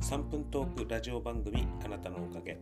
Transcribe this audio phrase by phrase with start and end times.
[0.00, 2.58] 3分トークラジオ番組あなたのおかげ。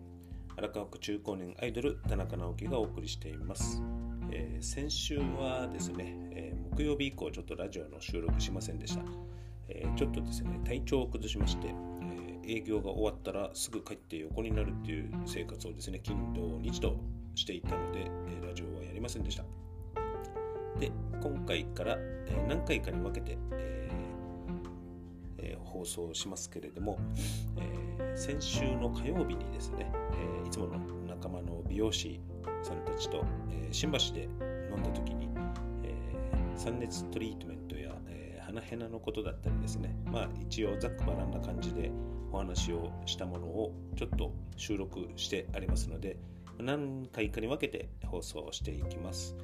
[0.56, 3.82] 荒川区中高年アイドル田中直樹がお送りしています、
[4.30, 9.04] えー先週はですね、えー木曜日以降ちょっとラジオの収録しませんでした、
[9.68, 11.74] えーちょっとですね体調を崩しまして、
[12.46, 16.96] え営業が終わったらすぐ帰って横になるっていう生活をですね金土日と
[17.34, 18.10] していたので、
[18.42, 19.44] えラジオはやりませんでした。
[20.80, 20.90] で
[21.22, 26.98] 今回から、え何回かに分けて、えーー放送しますけれども、
[27.58, 29.92] えー先週の火曜日にですね、
[30.44, 32.18] えいつもの仲間の美容師
[32.62, 34.22] さんたちと、え新橋で
[34.70, 35.28] 飲んだ時に、
[35.84, 41.90] えー酸熱トリートメントや、えー鼻ヘナのことだったりですねまあ一応ざっくばらんな感じで
[42.32, 46.16] お話をしたものをちょっと収録してありますので
[46.58, 49.36] 何回かに分けて放送していきます。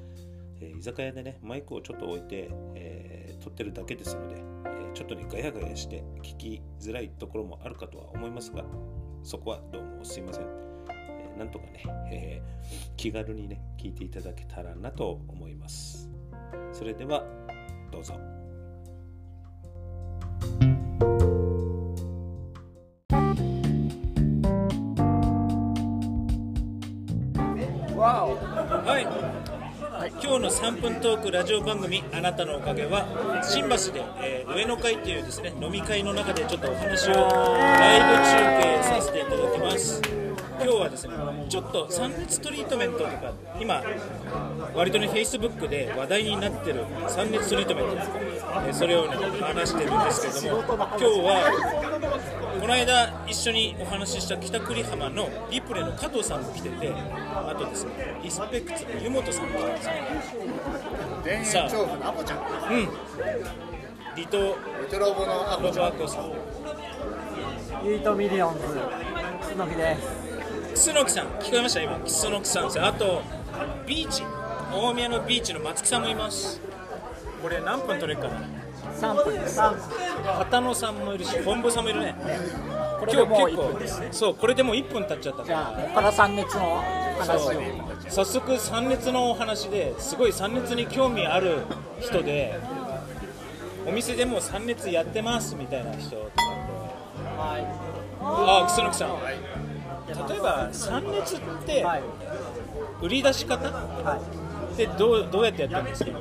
[0.61, 4.41] え居酒屋でねマイクをちょっと置いて、えー撮ってるだけですので、
[4.93, 8.63] ちょっとねガヤガヤして聞きづらいところもあるかとは思いますが
[9.23, 12.53] そこはどうもすいません、えーなんとかね、えー
[12.95, 16.09] 気軽にね聞いていただけたらなと思います。
[16.71, 17.25] それでは
[17.91, 18.13] どうぞ。
[28.85, 29.42] はい、
[30.09, 33.05] 今日の3分トークラジオ番組「あなたのおかげは」
[33.41, 40.32] 新橋で、えー上野会というですね飲み会の中でちょっとお話をライブ中継させていただきます。
[40.61, 41.13] 今日はですね
[41.49, 43.81] ちょっと酸熱トリートメントとか今
[44.75, 60.53] 割とね Facebook で話題になってる酸熱トリートメント、えーそれをね話してるんですけれども今日はこの間一緒にお話しした北栗浜のリプレの加藤さんも来ててあとですねリスペクツの湯本さんも来てますね
[61.23, 62.39] 田園調布のアポちゃん。
[62.39, 62.85] うん。
[64.15, 65.91] 離島レトロボのアポロちゃん。
[65.91, 66.31] バートさん。
[67.85, 68.61] ユートミリオンズ、
[69.55, 70.32] 楠木です。
[70.75, 71.81] 楠木さん聞こえました？
[71.81, 73.21] 今楠木さんですよあと
[73.87, 74.23] ビーチ
[74.73, 76.59] 大宮のビーチの松木さんもいます
[77.41, 78.41] これ何分取れるかな
[78.99, 79.59] ？3分です。
[79.59, 79.79] 3分。
[80.39, 82.15] 片野さんもいるし本部さんもいるね
[82.99, 84.07] これでもう1今日分ですね。
[84.11, 86.81] そうこれでもう1分経っちゃったじゃあ、ここから3熱の
[87.19, 87.51] 話を。
[88.09, 91.59] 早速酸熱のお話ですごい酸熱に興味ある
[91.99, 92.59] 人で
[93.85, 96.41] お店でもう酸熱やってますみたいな人とか
[97.37, 97.65] はい。
[98.21, 99.09] あ楠木さん
[100.07, 102.03] 例えば酸熱ってはい。
[103.01, 103.69] 売り出し方？
[103.69, 104.19] は
[104.73, 106.09] ってどうどうやってやってるんですか？
[106.11, 106.13] い。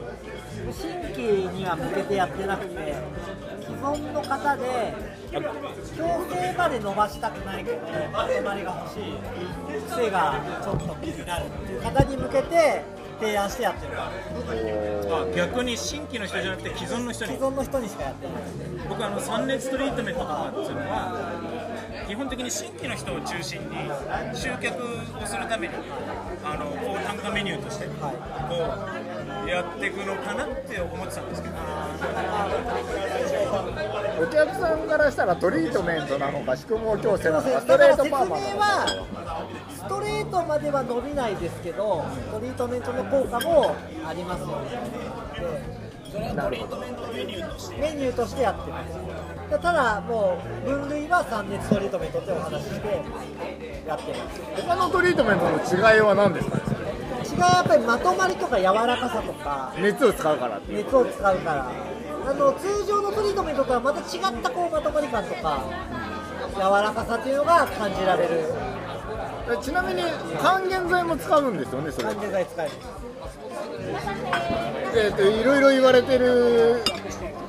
[0.73, 2.95] 新規には向けてやってなくて、
[3.61, 4.95] 既存の方で、
[5.33, 5.43] 強
[6.31, 7.79] 制まで伸ばしたくないけど、
[8.13, 9.15] まりが欲しい、
[9.91, 12.83] 癖がちょっと気になるっていう方に向けて
[13.21, 13.93] 提案してやってる。
[13.99, 14.11] あ
[15.35, 17.33] 逆に新規の人じゃなくて既存の人に？
[17.33, 18.35] 既存の人にしかやってない。
[18.89, 21.82] 僕あの酸熱トリートメントとかっていうのは
[22.13, 23.77] 基本的に新規の人を中心に
[24.35, 24.85] 集客
[25.17, 25.73] をするために
[26.45, 28.13] あのこう単価メニューとしてこ
[29.47, 31.55] うやっていくのかなって思ってたんですけど。
[34.23, 39.07] お客さんからしたらトリートメントなのか宿毛矯正なのかストレートパーマなの
[39.75, 43.75] ストレートまでは伸びないですけどトリートメントの効果も
[44.07, 46.35] ありますよねで。
[46.35, 46.77] なるほど。
[46.79, 48.93] メニューとしてやってます。
[49.51, 53.03] ただもう分類は3熱トリートメントってお話しして
[53.87, 54.41] やってます。
[54.67, 56.57] 他のトリートメントの違いは何ですか？
[56.57, 56.63] ね
[57.23, 59.73] 違うやっぱりまとまりとか柔らかさとか。
[59.79, 61.71] 熱を使うからって熱を使うから。
[62.25, 65.65] あの通常のトリートメントとはまた違ったこうまとまり感とか
[66.55, 68.53] 柔らかさっていうのが感じられる。
[69.61, 70.03] ちなみに
[70.41, 72.05] 還元剤も使うんですよねそれ。
[72.15, 72.73] 関係剤使える
[74.95, 76.81] えっといろいろ言われてる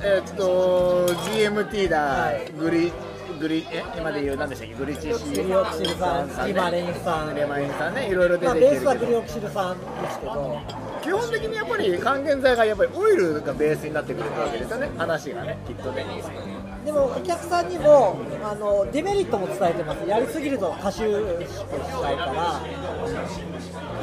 [0.01, 2.51] えっと GMT だ、はい。
[2.57, 2.91] グリ
[3.40, 4.76] グリえ今で言う何でしたっけ？
[4.76, 10.62] グリチシグリオキシル酸リマレイン酸レマイン酸ねいろいろ出まあ、てベースきてるけどはグリオキシル酸ですけど、
[11.04, 14.90] 基本的にやっぱり還元剤がやっぱりオイルがベースになってくるわけですよね。
[14.98, 16.06] 話がねきっとね。
[16.85, 21.03] でもお客さんにもあのデメリットも伝えてます、やりすぎると過臭
[21.47, 22.62] しちゃうから、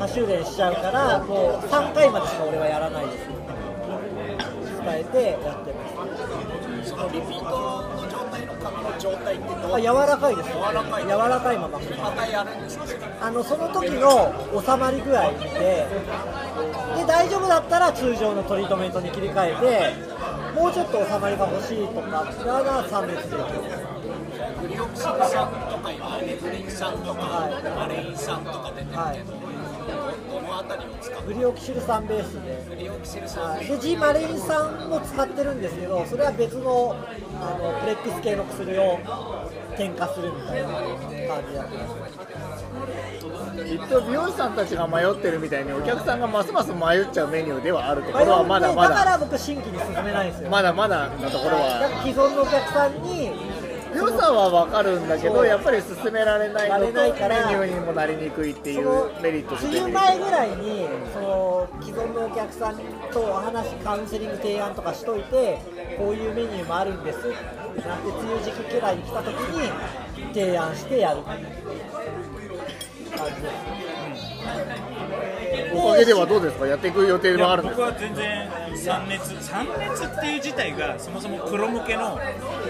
[0.01, 3.05] 過臭練しちゃうから、もう3回までしか俺はやらない
[5.13, 5.89] てやってま
[6.85, 6.91] す。
[6.91, 9.75] そのリピートの状態の髪の状態ってどう？
[9.75, 10.49] あ柔らかいです。
[10.51, 11.79] よ、柔らかい柔らかいまま。
[11.79, 12.85] またやるんですか
[13.21, 19.95] あのその時の収まり具合見てで大丈夫だったら通常のトリートメントに切り替え
[20.55, 23.61] てもうちょっと収まりが欲しいとかなら3列でいける
[24.63, 27.63] グリオキシル酸とか今レグリン酸とかはい。
[27.75, 29.50] マレイン酸とか出てるけど、はい
[29.87, 31.23] どのあたりを使う。
[31.27, 32.77] グリオキシル酸ベースで。
[32.79, 33.67] リオキシル酸はい。
[33.67, 36.97] でジマレイン酸も使ってるんですけどそれは別の
[37.41, 38.99] あのプレックス系の薬を
[39.77, 41.95] 添加するみたいな感じでやってます。
[43.67, 48.95] きっと美容師さんたちが迷ってるみたいにお客さんがますます迷っちゃうメニューではあるところはまだまだ。
[48.95, 50.51] からだ僕新規に進めないんですよ。
[50.51, 53.31] まだまだなところだは既存のお客さんに
[54.01, 62.77] 良さは分かるんだけどやっぱり進められないのとメニューにもなりにくいっていそうのメリット梅雨前ぐらいにその既存のお客さん
[63.13, 65.63] とお話カウンセリング提案とかしといて
[65.99, 69.71] こういうメニューもあるんですなって梅雨時期くらいに来た時に
[70.33, 71.23] 提案してやる。
[71.23, 71.61] 感じです
[75.75, 76.67] おかげではどうですか？
[76.67, 77.87] やっていく予定いやはあるんですか？
[77.87, 82.19] 僕は全然3熱3熱っていう自体がそもそもプロ向けの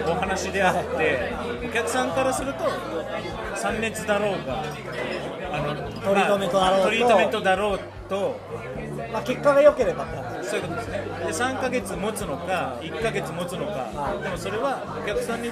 [0.07, 1.31] お話であって
[1.65, 2.59] お客さんからすると
[3.55, 4.63] 3熱だろうが
[5.53, 6.79] あのトリートメントだろうと。
[6.79, 7.79] まあトリートメントだろう
[8.09, 8.39] と。
[9.13, 10.99] まあ、結果が良ければって話そういうことですね。
[10.99, 13.87] で3ヶ月持つのか1ヶ月持つのか。
[14.21, 15.49] でもそれはお客さんに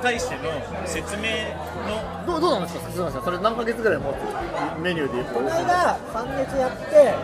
[0.00, 0.42] 対しての
[0.86, 1.50] 説明
[1.90, 3.22] のどうどうなんですかすみません。
[3.22, 4.16] それ何ヶ月ぐらい持つ？
[4.80, 5.34] メニューで言うと。
[5.34, 7.14] この間3熱やって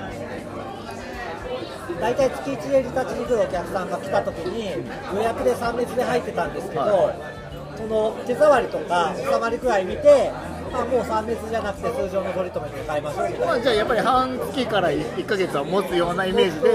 [2.00, 4.84] 大体月1でリタッチに来るお客さんが来た時に
[5.14, 7.14] 予約で3熱で入ってたんですけど、は
[7.76, 10.32] その手触りとか収まりくらい見て
[10.72, 16.68] あもう3熱じゃなくて通常のトリートメントで買いましょうみたいなまあ、じゃあやっぱり半月から1ヶ月は持つようなイメージで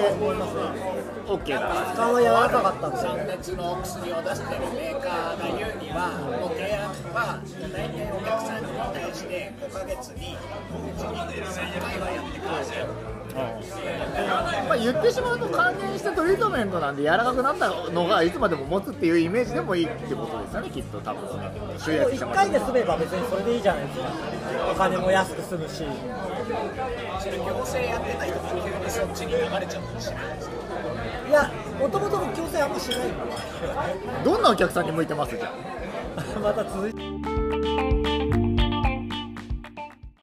[1.23, 1.85] OK だ。
[1.87, 3.11] 質感は柔らかかったんですよ。
[3.15, 7.39] 酸熱の薬を出してるメーカーが言うにはもう提案は
[7.71, 11.15] 大体お客さんに対して5ヶ月に3
[11.79, 12.83] 回はやってください
[14.73, 21.21] まあ、言ってしまうと還元したトリートメントなんで柔らかくなったのがいつまでも持つっていうイメージでもいいってことですよねきっと多分。
[21.77, 24.05] 集1約したもの回で済めば別にそれでいいじゃないですか。
[24.71, 30.09] お金も安く済むしそれ行政やってた人が急にそっちに流れちゃったりし。
[30.09, 30.55] ないんですか
[31.29, 32.99] いやもともと強制あんましない
[34.25, 35.53] どんなお客さんに向いてますじゃ
[36.17, 37.82] あ また続いて